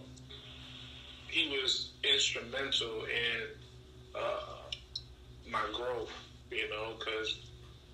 [1.34, 3.42] he was instrumental in
[4.16, 4.70] uh,
[5.50, 6.12] my growth,
[6.52, 7.50] you know, because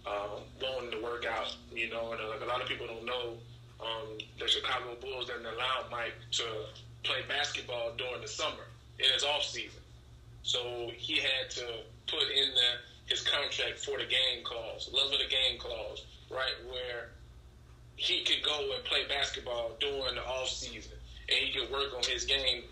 [0.05, 3.05] um, going to work out, you know, and uh, like a lot of people don't
[3.05, 3.37] know,
[3.79, 6.43] um, the Chicago Bulls didn't allow Mike to
[7.03, 8.67] play basketball during the summer
[8.99, 9.79] in his off season.
[10.43, 11.65] So he had to
[12.07, 12.69] put in the,
[13.05, 17.11] his contract for the game clause, love of the game clause, right, where
[17.95, 20.97] he could go and play basketball during the off season,
[21.29, 22.63] and he could work on his game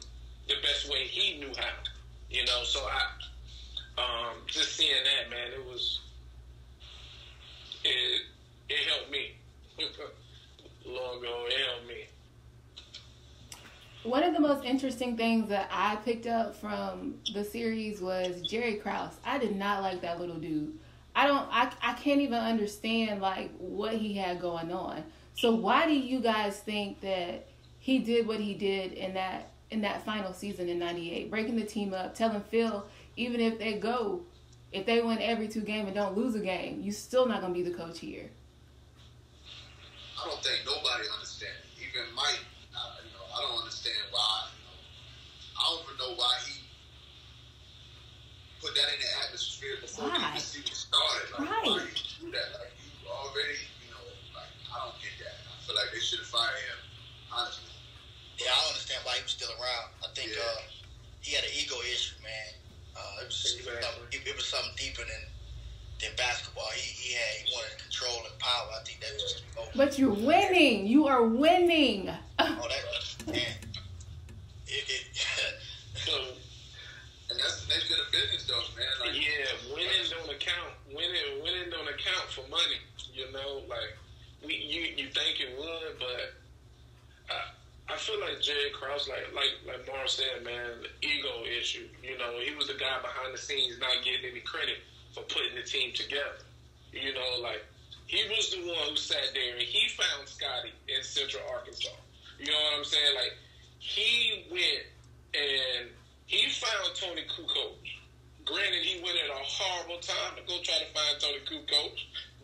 [0.48, 1.74] the best way he knew how.
[2.30, 6.02] You know, so I um, just seeing that man, it was
[7.84, 8.22] it
[8.70, 9.36] it helped me.
[10.86, 12.06] Long ago, it helped me.
[14.04, 18.76] One of the most interesting things that I picked up from the series was Jerry
[18.76, 19.18] Krause.
[19.26, 20.78] I did not like that little dude.
[21.16, 25.04] I don't I, I can't even understand like what he had going on.
[25.34, 27.48] So why do you guys think that
[27.80, 31.66] he did what he did in that in that final season in 98, breaking the
[31.66, 32.86] team up, telling Phil
[33.18, 34.22] even if they go
[34.72, 37.54] if they win every two games and don't lose a game, you still not going
[37.54, 38.30] to be the coach here.
[40.20, 41.64] I don't think nobody understands.
[41.80, 42.44] Even Mike,
[42.76, 44.52] I, you know, I don't understand why.
[44.52, 44.76] You know,
[45.56, 46.60] I don't even know why he
[48.60, 50.36] put that in the atmosphere before Why?
[50.36, 51.32] he even started.
[51.32, 51.64] Like, Right.
[51.64, 52.50] why he do that?
[52.60, 54.04] Like, you already, you know,
[54.36, 55.38] like I don't get that.
[55.48, 56.80] I feel like they should have fired him.
[57.32, 57.72] Honestly,
[58.42, 59.96] Yeah, I don't understand why he was still around.
[60.04, 60.42] I think Yeah.
[60.42, 60.62] uh,
[61.22, 62.54] he had an ego issue, man.
[62.98, 63.82] Uh, it, was, Exactly.
[63.86, 65.24] something, it was something deeper than
[66.02, 66.66] than basketball.
[66.74, 68.70] He, he had he wanted control and power.
[68.80, 70.88] I think that was just oh, But you're winning.
[70.88, 72.10] You are winning.
[72.40, 73.58] oh that man.
[74.68, 75.06] It, it,
[75.96, 76.12] So
[77.30, 78.88] and that's the nature of business, though, man.
[79.06, 80.74] Like, yeah, winning don't account.
[80.90, 82.82] Winning winning don't account for money.
[83.14, 83.94] You know, like
[84.46, 86.34] we you you think it would, but
[87.30, 87.42] I
[87.90, 91.88] I feel like Jerry Krause, like like like Marv said, man, the ego issue.
[92.04, 95.56] You know, he was the guy behind the scenes not getting any credit for putting
[95.56, 96.44] the team together.
[96.92, 97.64] You know, like
[98.08, 101.96] he was the one who sat there and he found Scottie in Central Arkansas.
[102.40, 103.16] You know what I'm saying?
[103.16, 103.36] Like
[103.80, 104.84] he went
[105.32, 105.88] and
[106.26, 107.80] he found Toni Kukoc.
[108.44, 111.96] Granted, he went at a horrible time to go try to find Toni Kukoc,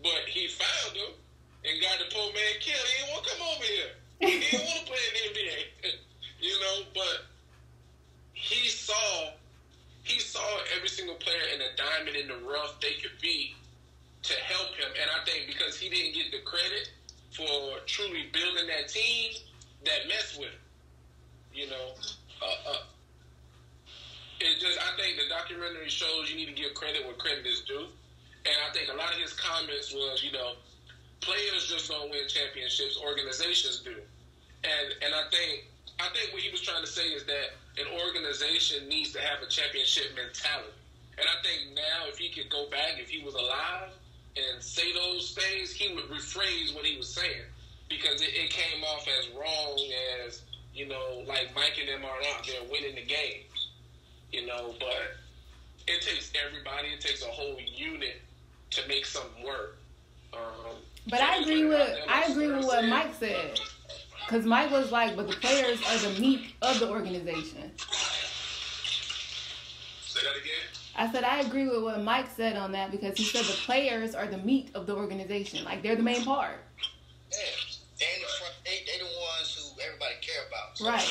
[0.03, 1.15] but he found him
[1.63, 2.87] and got the poor man killed.
[2.95, 4.02] He to come over here.
[4.27, 5.93] He didn't want to play in the NBA.
[6.39, 7.25] you know, but
[8.33, 9.31] he saw
[10.03, 13.55] he saw every single player in a diamond in the rough they could be
[14.23, 14.91] to help him.
[14.99, 16.91] And I think because he didn't get the credit
[17.31, 19.31] for truly building that team,
[19.85, 20.59] that messed with him.
[21.53, 21.93] You know,
[22.41, 22.83] uh, uh,
[24.39, 27.61] it just I think the documentary shows you need to give credit where credit is
[27.61, 27.87] due.
[28.45, 30.53] And I think a lot of his comments was, you know,
[31.21, 33.95] players just don't win championships, organizations do.
[34.63, 35.67] And and I think
[35.99, 39.41] I think what he was trying to say is that an organization needs to have
[39.41, 40.77] a championship mentality.
[41.17, 43.91] And I think now if he could go back, if he was alive
[44.35, 47.45] and say those things, he would rephrase what he was saying.
[47.89, 49.77] Because it, it came off as wrong
[50.25, 50.41] as
[50.73, 53.69] you know, like Mike and them are out there winning the games,
[54.31, 55.15] you know, but
[55.87, 58.21] it takes everybody, it takes a whole unit
[58.71, 59.77] to make something work.
[60.33, 60.75] Um,
[61.07, 63.59] but I agree with I agree with what Mike said.
[64.25, 67.71] Because Mike was like, but the players are the meat of the organization.
[70.01, 70.63] Say that again.
[70.95, 74.13] I said I agree with what Mike said on that because he said the players
[74.15, 75.65] are the meat of the organization.
[75.65, 76.61] Like they're the main part.
[77.31, 77.37] Yeah,
[77.99, 78.53] they in the front.
[78.63, 80.77] They, they the ones who everybody care about.
[80.77, 81.09] So Right.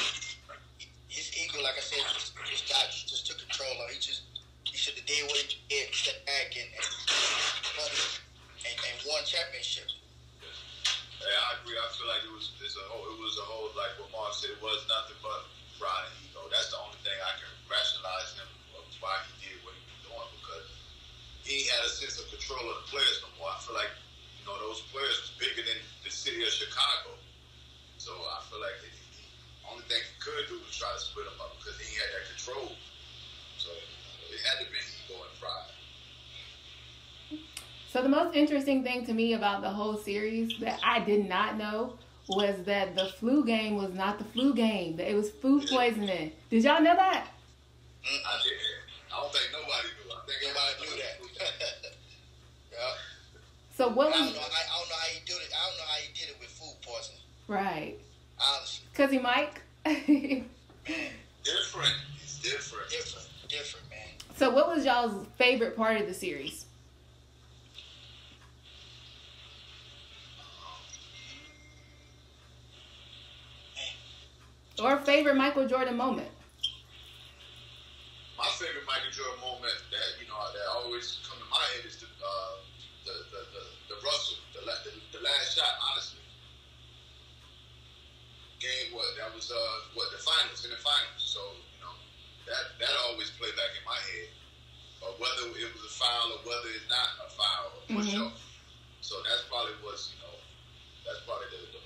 [1.09, 3.90] His ego, like I said, just just got just took control of.
[3.90, 4.22] He just
[4.64, 6.87] he should have did what he did, stepped back and and,
[8.64, 9.92] and, and won championship.
[11.20, 11.77] Yeah, I agree.
[11.77, 12.32] I feel like it was it's
[12.83, 14.55] a whole it was a whole like what Mark said.
[14.55, 15.47] It was nothing but
[15.79, 16.42] pride and ego.
[16.51, 20.01] That's the only thing I can rationalize him of why he did what he was
[20.11, 20.68] doing because
[21.47, 23.51] he had a sense of control of the players no more.
[23.51, 23.92] I feel like
[24.38, 27.18] you know those players was bigger than the city of Chicago.
[27.99, 28.90] So I feel like the,
[29.71, 32.25] only thing he could do was try to split them up because he had that
[32.35, 32.75] control.
[33.59, 35.71] So it had to be ego and pride.
[37.92, 41.57] So the most interesting thing to me about the whole series that I did not
[41.57, 41.95] know
[42.28, 44.98] was that the flu game was not the flu game.
[45.00, 46.32] It was food poisoning.
[46.50, 47.26] Did y'all know that?
[48.04, 48.52] Mm, I did.
[49.12, 50.12] I don't think nobody knew.
[50.12, 51.92] I think everybody knew that.
[52.72, 52.78] yeah.
[53.76, 54.40] So what I don't was know.
[54.40, 55.52] I, I don't know how he did it.
[55.52, 57.20] I don't know how he did it with food poisoning.
[57.48, 57.96] right?
[58.40, 59.61] Honestly, Cause he Mike.
[59.85, 60.44] man,
[61.44, 61.92] Different.
[62.22, 62.88] It's different.
[62.90, 64.08] different, different, man.
[64.37, 66.62] so what was y'all's favorite part of the series?
[74.83, 76.27] Or favorite Michael Jordan moment?
[78.35, 82.03] My favorite Michael Jordan moment that you know that always come to my head is
[82.03, 82.59] the uh,
[83.07, 83.62] the, the, the
[83.95, 85.71] the Russell the, the the last shot.
[85.87, 86.18] Honestly,
[88.59, 91.23] game what that was uh what the finals in the finals.
[91.23, 91.38] So
[91.79, 91.95] you know
[92.51, 94.35] that that always play back in my head.
[95.03, 98.27] Or whether it was a foul or whether it's not a foul or push Mhm.
[98.31, 98.38] off.
[99.03, 100.35] So that's probably what's you know
[101.07, 101.82] that's probably the, the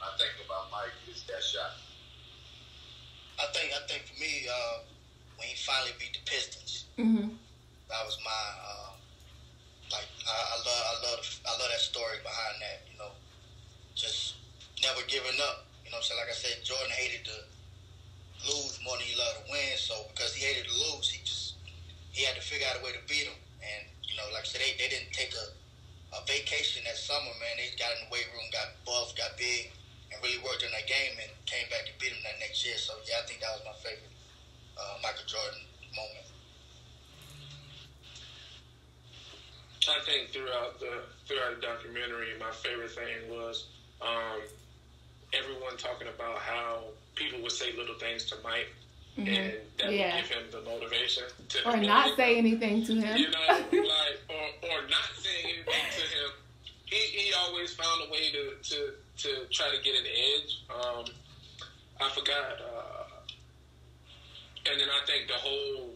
[0.00, 1.76] I think about Mike is that shot.
[3.40, 4.84] I think I think for me, uh,
[5.36, 7.32] when he finally beat the Pistons, Mm-hmm.
[7.88, 8.92] that was my uh,
[9.88, 12.84] like I, I love I love I love that story behind that.
[12.92, 13.12] You know,
[13.96, 14.36] just
[14.84, 15.64] never giving up.
[15.84, 17.36] You know, what I'm saying like I said, Jordan hated to
[18.44, 19.76] lose more than he loved to win.
[19.80, 21.56] So because he hated to lose, he just
[22.12, 23.36] he had to figure out a way to beat him.
[23.64, 25.46] And you know, like I said, they, they didn't take a
[26.12, 27.32] a vacation that summer.
[27.40, 29.72] Man, they got in the weight room, got buff, got big,
[30.12, 32.76] and really worked in that game, and came back to beat him that next year.
[32.76, 34.10] So yeah, I think that was my favorite
[34.78, 35.62] uh, Michael Jordan
[35.94, 36.26] moment.
[39.88, 43.66] I think throughout the throughout the documentary, my favorite thing was
[44.02, 44.40] um,
[45.32, 48.68] everyone talking about how people would say little things to Mike,
[49.16, 49.26] and
[49.78, 50.16] that Yeah.
[50.16, 53.18] would give him the motivation to Or not say anything to him.
[53.18, 56.30] you know, like or or not saying anything to him.
[56.84, 58.92] He he always found a way to to
[59.22, 60.62] to try to get an edge.
[60.70, 61.04] Um,
[62.00, 63.20] I forgot, uh,
[64.70, 65.90] and then I think the whole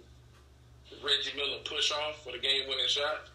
[1.02, 3.28] Reggie Miller push off for the game winning shot.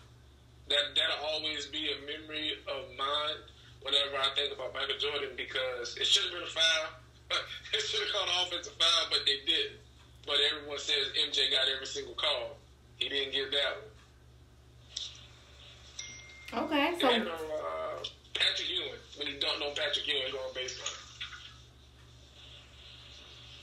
[0.70, 3.42] That that'll always be a memory of mine
[3.82, 6.94] whenever I think about Michael Jordan because it should have been a foul.
[7.74, 9.82] it should have called an offensive foul, but they didn't.
[10.26, 12.58] But everyone says MJ got every single call.
[12.98, 13.90] He didn't get that one.
[16.66, 17.32] Okay, so and uh,
[18.50, 20.34] Patrick Ewing, when he dunked on Patrick Ewing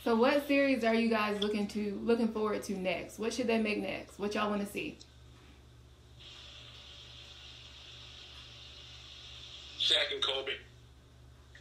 [0.06, 3.18] so what series are you guys looking to looking forward to next?
[3.18, 4.20] What should they make next?
[4.20, 4.96] What y'all want to see?
[9.80, 10.52] Shaq and Kobe,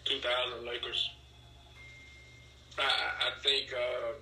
[0.03, 1.09] 2000 Lakers.
[2.77, 4.13] I, I I think uh,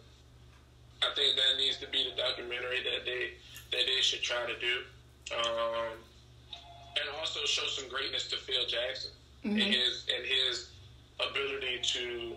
[1.05, 3.31] I think that needs to be the documentary that they
[3.71, 5.97] that they should try to do, um,
[6.99, 9.11] and also show some greatness to Phil Jackson
[9.43, 9.71] and mm-hmm.
[9.71, 10.69] his and his
[11.19, 12.35] ability to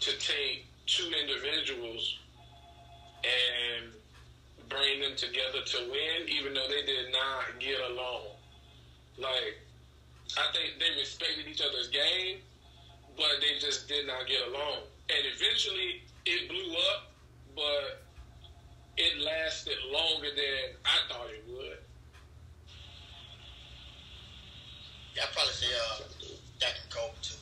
[0.00, 2.18] to take two individuals
[3.24, 3.92] and
[4.68, 8.22] bring them together to win, even though they did not get along.
[9.18, 9.58] Like,
[10.36, 12.38] I think they respected each other's game,
[13.16, 14.82] but they just did not get along.
[15.08, 17.12] And eventually, it blew up,
[17.54, 18.02] but
[18.96, 21.55] it lasted longer than I thought it would.
[25.16, 26.04] I'd probably say uh,
[26.60, 27.40] Jack Cole too.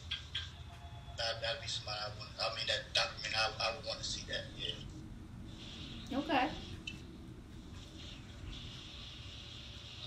[1.19, 2.31] That that'd be somebody I want.
[2.39, 3.35] I mean that document.
[3.35, 4.47] I, I would want to see that.
[4.55, 4.79] Yeah.
[6.23, 6.47] Okay.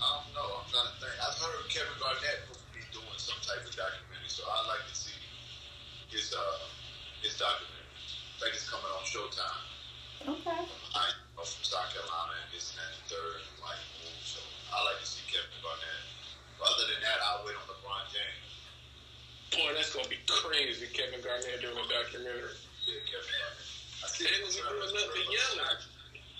[0.00, 0.64] I don't know.
[0.64, 1.12] I'm trying to think.
[1.20, 5.20] I've heard Kevin Garnett be doing some type of documentary, so I'd like to see
[6.08, 6.64] his uh
[7.20, 7.84] his documentary.
[7.84, 9.60] I think it's coming on Showtime.
[10.24, 10.64] Okay.
[10.96, 12.07] I from
[19.98, 20.86] gonna be crazy.
[20.94, 22.54] Kevin Garnett doing a documentary.
[22.86, 23.66] Yeah, Kevin Garnett.
[23.98, 24.78] I see And the he's trailer.
[24.78, 25.82] doing The yelling.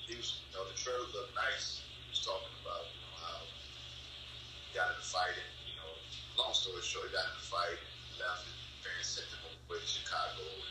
[0.06, 1.82] He was, you know, the trailer looked nice.
[1.82, 5.90] He was talking about, you know, how he got in the fight and, you know,
[6.38, 7.82] long story short, he got in the fight,
[8.22, 8.54] left, his
[8.86, 10.46] parents sent him away to Chicago.
[10.46, 10.70] And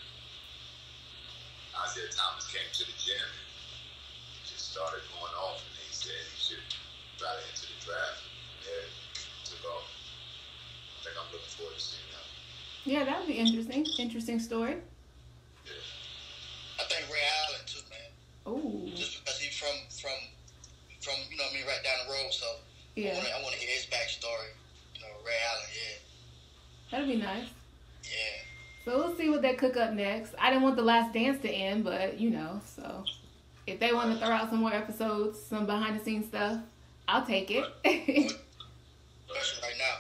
[1.91, 6.39] Isaiah Thomas came to the gym and just started going off and he said he
[6.39, 6.65] should
[7.19, 8.23] try to enter the draft.
[8.23, 8.88] And yeah,
[9.43, 9.91] took off.
[9.91, 12.25] I think I'm looking forward to seeing that.
[12.88, 13.85] Yeah, that would be interesting.
[13.99, 14.77] Interesting story.
[15.65, 15.71] Yeah.
[16.79, 17.99] I think Ray Allen too, man.
[18.45, 20.11] Oh, Just because he's from from
[21.01, 22.45] from you know what I mean right down the road, so
[22.95, 24.51] yeah, I want to hear his backstory.
[24.95, 25.97] You know, Ray Allen, yeah,
[26.91, 27.49] that'd be nice.
[28.03, 28.43] yeah.
[28.85, 30.33] So we'll see what they cook up next.
[30.39, 33.03] I didn't want the last dance to end, but you know, so
[33.67, 36.57] if they want to throw out some more episodes, some behind the scenes stuff,
[37.05, 37.65] I'll take it.
[37.83, 38.15] Right
[39.77, 39.97] now.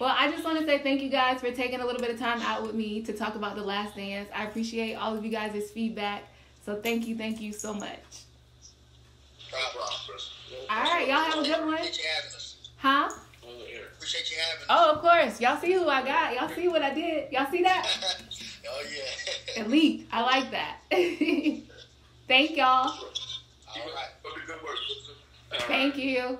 [0.00, 2.18] Well, I just want to say thank you guys for taking a little bit of
[2.18, 4.28] time out with me to talk about the last dance.
[4.34, 6.24] I appreciate all of you guys' feedback.
[6.64, 7.90] So thank you, thank you so much.
[9.52, 9.72] No Problem.
[9.74, 10.30] problem, Chris.
[10.68, 11.74] All right, y'all have a good one.
[11.74, 12.70] Appreciate you having us.
[12.76, 13.08] Huh?
[13.46, 13.48] Oh.
[13.96, 14.66] Appreciate you having.
[14.68, 15.40] Oh, of course.
[15.40, 16.34] Y'all see who I got.
[16.34, 17.32] Y'all see what I did.
[17.32, 17.86] Y'all see that?
[18.68, 18.82] oh
[19.56, 19.62] yeah.
[19.64, 20.08] Elite.
[20.12, 20.78] I like that.
[22.28, 22.88] Thank y'all.
[22.88, 22.96] All
[23.76, 24.08] right.
[24.22, 24.76] Put the good work.
[25.52, 25.62] All right.
[25.62, 26.38] Thank you.